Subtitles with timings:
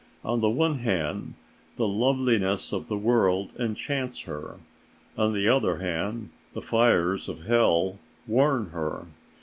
[0.25, 1.35] On the one hand
[1.77, 4.57] the loveliness of the world enchants her;
[5.15, 9.05] on the other hand the fires of hell warn her.